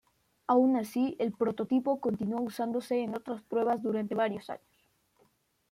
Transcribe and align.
Aun 0.47 0.77
así, 0.77 1.15
el 1.19 1.31
prototipo 1.31 2.01
continuó 2.01 2.41
usándose 2.41 3.03
en 3.03 3.13
otras 3.13 3.43
pruebas 3.43 3.83
durante 3.83 4.15
varios 4.15 4.49
años. 4.49 4.81